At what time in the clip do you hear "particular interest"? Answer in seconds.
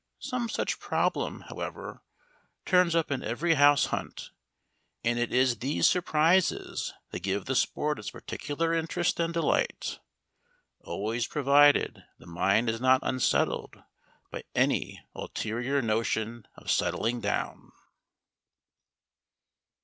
8.09-9.19